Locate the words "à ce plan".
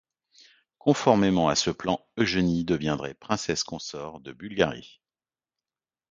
1.47-2.03